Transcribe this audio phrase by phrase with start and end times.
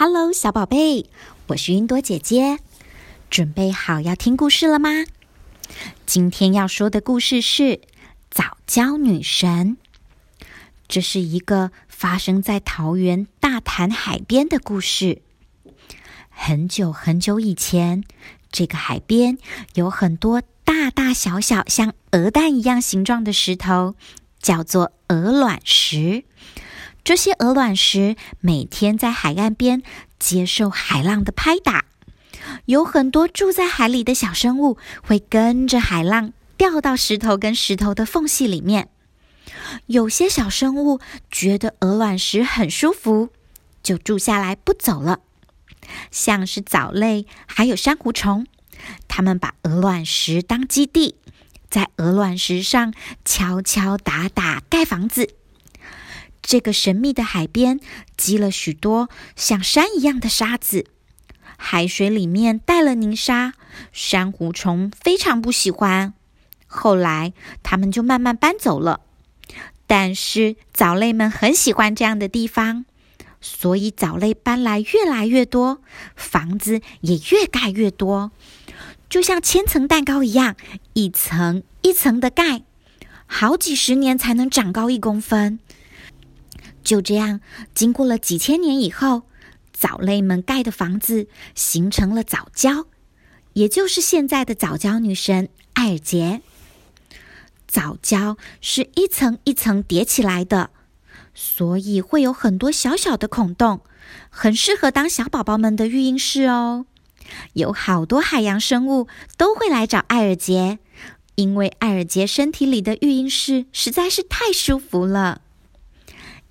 [0.00, 1.06] Hello，小宝贝，
[1.48, 2.60] 我是云朵姐姐，
[3.30, 4.90] 准备好要听故事了吗？
[6.06, 7.62] 今天要说的故事是
[8.30, 9.76] 《早教女神》，
[10.86, 15.20] 这是一个发生在桃园大潭海边的故事。
[16.28, 18.04] 很久很久以前，
[18.52, 19.36] 这个海边
[19.74, 23.96] 有很多大大小小像鹅蛋一样形状的石头，
[24.40, 26.22] 叫做鹅卵石。
[27.08, 29.82] 这些鹅卵石每天在海岸边
[30.18, 31.86] 接受海浪的拍打，
[32.66, 38.90] 有很多住在海里的小生物会跟着海浪掉到石头跟石头的缝隙里面。
[39.86, 41.00] 有些小生物
[41.30, 43.30] 觉得鹅卵石很舒服，
[43.82, 45.20] 就住下来不走了。
[46.10, 48.46] 像是藻类还有珊瑚虫，
[49.08, 51.14] 它们把鹅卵石当基地，
[51.70, 52.92] 在鹅卵石上
[53.24, 55.36] 敲敲打打盖房子。
[56.48, 57.78] 这个神秘的海边
[58.16, 60.86] 积了许多像山一样的沙子，
[61.58, 63.52] 海水里面带了泥沙，
[63.92, 66.14] 珊瑚虫非常不喜欢。
[66.66, 69.00] 后来，它们就慢慢搬走了。
[69.86, 72.86] 但是，藻类们很喜欢这样的地方，
[73.42, 75.82] 所以藻类搬来越来越多，
[76.16, 78.32] 房子也越盖越多，
[79.10, 80.56] 就像千层蛋糕一样，
[80.94, 82.62] 一层一层的盖，
[83.26, 85.58] 好几十年才能长高一公分。
[86.88, 87.40] 就这样，
[87.74, 89.24] 经过了几千年以后，
[89.74, 92.86] 藻类们盖的房子形成了藻礁，
[93.52, 96.40] 也就是现在的藻礁女神艾尔杰。
[97.66, 100.70] 藻礁是一层一层叠起来的，
[101.34, 103.82] 所以会有很多小小的孔洞，
[104.30, 106.86] 很适合当小宝宝们的育婴室哦。
[107.52, 110.78] 有好多海洋生物都会来找艾尔杰，
[111.34, 115.42] 因为艾尔杰身体里的育婴室实在是太舒服了。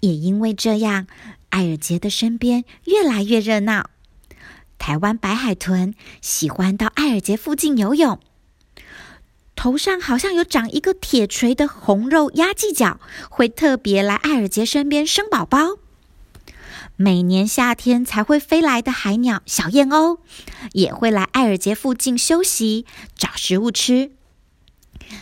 [0.00, 1.06] 也因为这样，
[1.50, 3.90] 艾尔杰的身边越来越热闹。
[4.78, 8.18] 台湾白海豚喜欢到艾尔杰附近游泳，
[9.54, 15.76] 头上好像有长一个铁锤的红肉鸭髻角，会特别来艾尔杰身边生宝宝。
[16.96, 20.18] 每年夏天才会飞来的海鸟小燕鸥，
[20.72, 22.86] 也会来艾尔杰附近休息，
[23.16, 24.12] 找食物吃。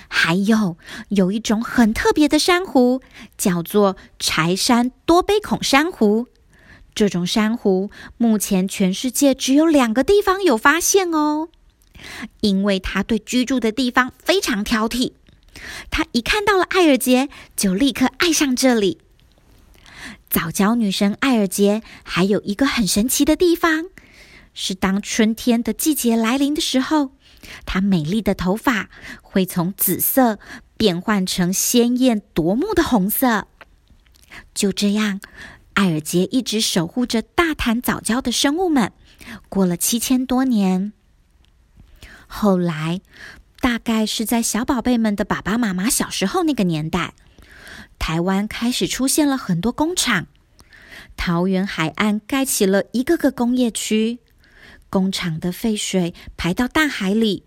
[0.09, 0.77] 还有
[1.09, 3.01] 有一种很特别的珊瑚，
[3.37, 6.27] 叫做柴山多杯孔珊瑚。
[6.95, 11.49] 这种珊瑚目前全世界只有两个地方有发现哦。
[12.41, 15.13] 因为它对居住的地方非常挑剔，
[15.91, 18.99] 它一看到了艾尔杰，就立刻爱上这里。
[20.31, 23.87] 早教女神艾尔杰还有一个很神奇的地方，
[24.55, 27.13] 是当春天的季节来临的时候。
[27.67, 28.89] 她美丽的头发
[29.23, 30.39] 会从紫色
[30.77, 33.47] 变换成鲜艳夺目的红色。
[34.55, 35.21] 就这样，
[35.75, 38.93] 艾尔杰一直守护着大潭早教的生物们，
[39.49, 40.93] 过了七千多年。
[42.27, 43.01] 后来，
[43.61, 47.15] 大概是在小宝贝们的爸爸妈妈小时候那个年代，
[47.99, 50.27] 台湾开始出现了很多工厂，
[51.17, 54.19] 桃园海岸盖起了一个个工业区。
[54.91, 57.45] 工厂的废水排到大海里，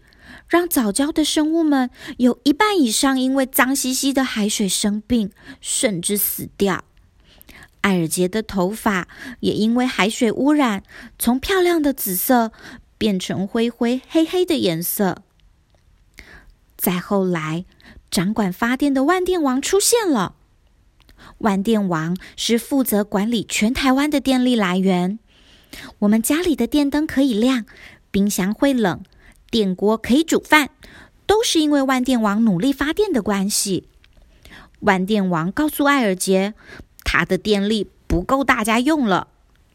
[0.47, 6.85] 让早教的生物们有一半以上因为脏兮兮的海水生病，甚至死掉。
[7.81, 9.07] 艾尔杰的头发
[9.40, 10.84] 也因为海水污染，
[11.18, 12.51] 从漂亮的紫色
[12.97, 15.24] 变成灰灰黑黑的颜色。
[16.78, 17.66] 再后来，
[18.12, 20.35] 掌管发电的万电王出现了。
[21.40, 25.18] 万电王是负责管理全台湾的电力来源。
[26.00, 27.66] 我们家里的电灯可以亮，
[28.09, 29.04] 冰箱会冷，
[29.50, 30.70] 电锅可以煮饭，
[31.26, 33.88] 都是因为万电王努力发电的关系。
[34.81, 36.54] 万电王告诉艾尔杰，
[37.04, 39.28] 他的电力不够大家用了，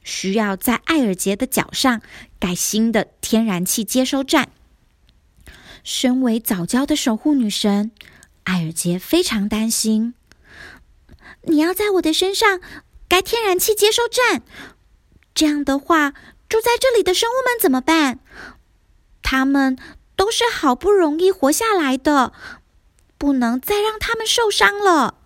[0.03, 2.03] 需要在艾尔杰的脚上
[2.39, 4.49] 盖新的天然气接收站。
[5.85, 7.93] 身为早教的守护女神，
[8.43, 10.15] 艾尔杰非常担心，
[11.43, 12.61] 你要在我的身上
[13.09, 14.43] 盖天然气接收站。
[15.37, 16.12] 这样的话，
[16.49, 18.19] 住在这里的生物们怎么办？
[19.23, 19.77] 他们
[20.17, 22.33] 都是好不容易活下来的，
[23.19, 25.19] 不能再让他们受伤了。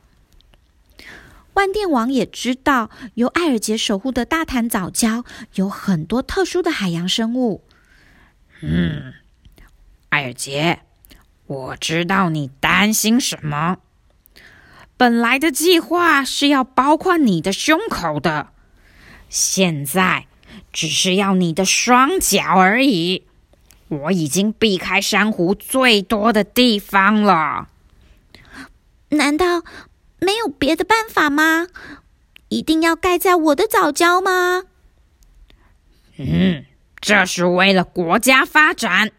[1.54, 5.24] 万电王也知道，由艾尔杰守护的大潭藻礁
[5.54, 7.62] 有很多特殊的海洋生物。
[8.62, 9.14] 嗯，
[10.08, 10.80] 艾尔杰，
[11.46, 13.78] 我知道你担心什么。
[14.96, 18.48] 本来的计划是要包括你的胸口的。
[19.30, 20.26] 现在
[20.70, 23.24] 只是要你的双脚而已。
[23.88, 27.68] 我已经避开珊瑚最多的地方了。
[29.08, 29.62] 难道
[30.20, 31.66] 没有别的办法吗？
[32.48, 34.64] 一定要盖在我的早教吗？
[36.16, 36.64] 嗯，
[37.00, 39.10] 这是为了国家发展。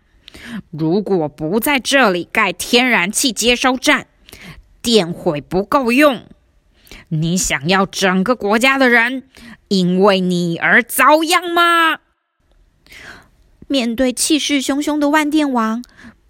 [0.69, 4.07] 如果不在这里盖天然气接收站，
[4.81, 6.25] 电会不够用。
[7.13, 9.27] 你想要整个国家的人
[9.67, 11.99] 因为你而遭殃吗？
[13.67, 15.83] 面对气势汹汹的万电王，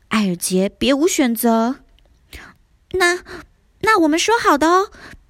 [0.08, 1.78] 艾尔杰别无选择。
[2.94, 3.20] 那，
[3.82, 4.90] 那我们说好的哦，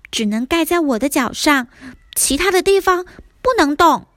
[0.09, 1.67] 只能盖在我的脚上，
[2.15, 3.05] 其他的地方
[3.41, 4.07] 不能动。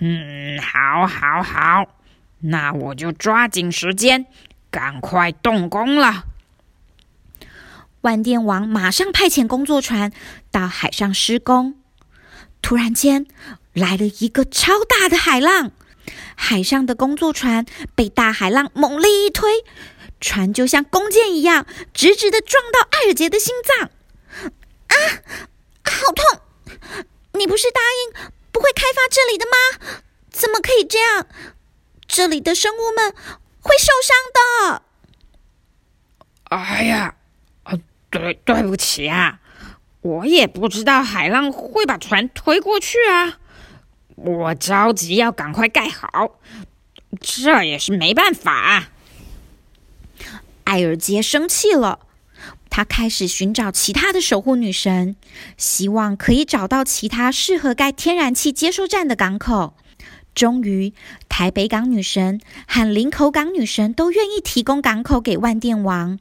[0.00, 1.86] 嗯，好，好，好，
[2.40, 4.26] 那我就抓紧时间，
[4.72, 6.24] 赶快动工了。
[8.02, 10.12] 万电王马上派遣工作船
[10.50, 11.76] 到海上施工。
[12.60, 13.26] 突然间，
[13.72, 15.72] 来了一个超大的海浪，
[16.36, 17.64] 海上的工作船
[17.94, 19.64] 被大海浪猛力一推，
[20.20, 23.90] 船就像弓箭一样，直直的撞到艾尔杰的心脏。
[24.88, 24.94] 啊，
[25.84, 26.40] 好痛！
[27.34, 28.30] 你不是答应？
[28.50, 29.96] 不会开发这里的吗？
[30.30, 31.26] 怎么可以这样？
[32.06, 33.12] 这里的生物们
[33.60, 34.16] 会受伤
[34.68, 34.82] 的。
[36.50, 37.14] 哎呀，
[38.12, 39.40] 对，对不起啊，
[40.02, 43.38] 我也不知道海浪会把船推过去啊。
[44.14, 46.38] 我着急要赶快盖好，
[47.20, 48.90] 这也是没办法。
[50.64, 51.98] 艾尔杰生气了。
[52.74, 55.16] 他开始寻找其他的守护女神，
[55.58, 59.74] 希望可以找到其他适合盖天然气接收站的港口。
[60.34, 60.94] 终于，
[61.28, 66.18] 台北港女神和林口港女神都愿意提供港口给万电王，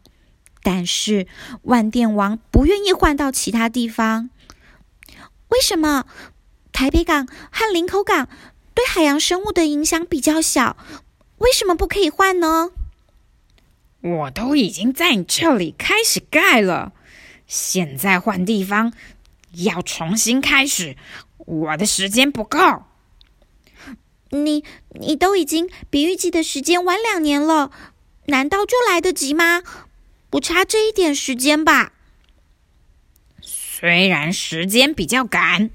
[0.64, 1.28] 但是
[1.64, 4.30] 万电王不愿意换到其他地方。
[5.50, 6.06] 为什么？
[6.72, 8.30] 台北港和林口港
[8.74, 10.78] 对海洋生物的影响比较小，
[11.40, 12.72] 为什么不可以换呢？
[14.00, 16.94] 我都已经在你这里开始盖了，
[17.46, 18.94] 现在换地方
[19.52, 20.96] 要重新开始，
[21.38, 22.58] 我的时间不够。
[24.30, 27.70] 你你都已经比预计的时间晚两年了，
[28.28, 29.62] 难道就来得及吗？
[30.32, 31.92] 不差这一点时间吧？
[33.42, 35.70] 虽然时间比较赶，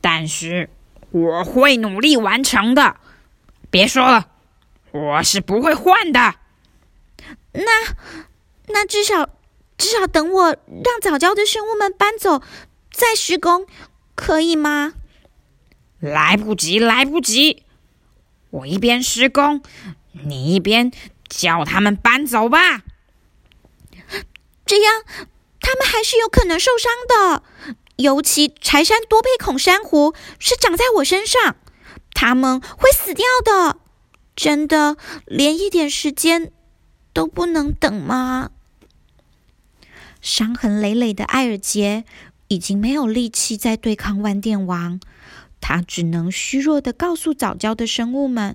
[0.00, 0.68] 但是
[1.10, 2.96] 我会努力完成的。
[3.70, 4.28] 别说了，
[4.92, 6.34] 我是不会换的。
[7.52, 7.62] 那，
[8.66, 9.30] 那至少，
[9.78, 12.42] 至少等我让早教的生物们搬走
[12.92, 13.66] 再施工，
[14.14, 14.92] 可以吗？
[16.00, 17.62] 来不及，来不及！
[18.50, 19.62] 我一边施工，
[20.12, 20.92] 你一边
[21.28, 22.82] 叫他们搬走吧。
[24.66, 25.04] 这样，
[25.60, 27.42] 他们还是有可能受伤的。
[27.96, 31.56] 尤其柴山多佩孔珊瑚是长在我身上，
[32.12, 33.78] 他们会死掉的。
[34.34, 36.52] 真的，连一点时间。
[37.12, 38.50] 都不能等吗？
[40.20, 42.04] 伤痕累累的艾尔杰
[42.48, 45.00] 已经没有力气再对抗万电王，
[45.58, 48.54] 他只能虚弱的告诉早教的生物们：“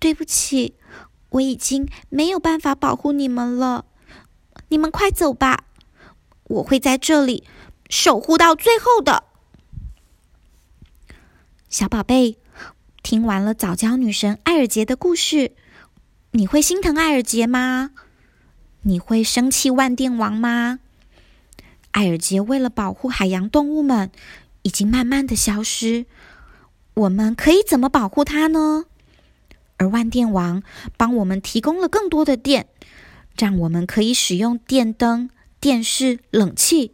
[0.00, 0.74] 对不起，
[1.28, 3.84] 我已经没有办法保护你们了，
[4.72, 5.64] 你们快走吧，
[6.44, 7.44] 我会在这里
[7.90, 9.24] 守护到最后的。”
[11.68, 12.38] 小宝贝，
[13.02, 15.52] 听完了早教女神艾尔杰的故事。
[16.30, 17.90] 你会心疼艾尔杰吗？
[18.84, 20.78] 你会生气万电王吗？
[21.90, 24.10] 艾尔杰为了保护海洋动物们，
[24.62, 26.06] 已经慢慢的消失。
[26.94, 28.86] 我们可以怎么保护它呢？
[29.76, 30.62] 而万电王
[30.96, 32.68] 帮我们提供了更多的电，
[33.36, 36.92] 让我们可以使用电灯、电视、冷气。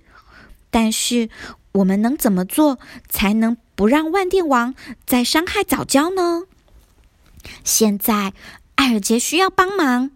[0.71, 1.29] 但是，
[1.73, 2.79] 我们能怎么做
[3.09, 4.75] 才能不让万电王
[5.07, 6.45] 再伤害早教呢？
[7.65, 8.33] 现在。
[8.79, 10.13] 艾尔杰需要帮忙，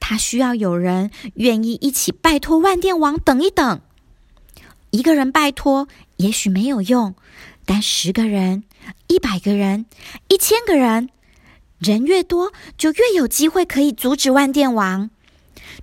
[0.00, 3.82] 他需要有人愿意一起拜托万电王等一等。
[4.90, 5.86] 一个人拜托
[6.16, 7.14] 也许没有用，
[7.66, 8.64] 但十个人、
[9.06, 9.84] 一百个人、
[10.28, 11.10] 一千个人，
[11.78, 15.10] 人越多就越有机会可以阻止万电王。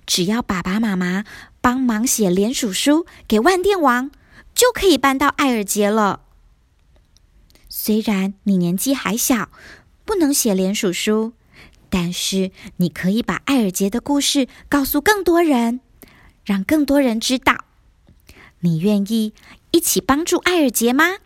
[0.08, 1.24] 只要爸爸妈妈
[1.60, 4.10] 帮忙写联署书给万电王，
[4.54, 6.22] 就可以搬到艾尔杰了。
[7.68, 9.50] 虽然你年纪还小，
[10.06, 11.34] 不能写联署书。
[11.90, 15.80] 但是，你可以把艾尔杰的故事告诉更多人，
[16.42, 17.66] 让更多人知道。
[18.60, 19.34] 你愿意
[19.72, 21.18] 一起帮助艾尔杰吗？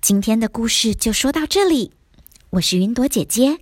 [0.00, 1.92] 今天的故事就说到这里，
[2.50, 3.58] 我是云朵姐姐，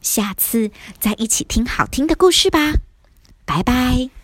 [0.00, 2.74] 下次再一起听好听的故事吧，
[3.44, 4.21] 拜拜。